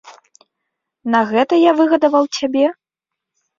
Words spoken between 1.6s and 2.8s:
я выгадаваў цябе?